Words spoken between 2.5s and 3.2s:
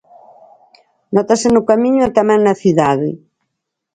cidade.